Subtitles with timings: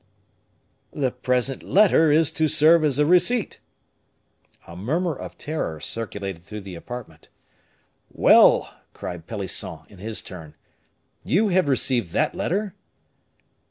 [0.93, 3.59] "'The present letter is to serve as a receipt.'"
[4.65, 7.29] A murmur of terror circulated through the apartment.
[8.11, 10.55] "Well," cried Pelisson, in his turn,
[11.23, 12.73] "you have received that letter?"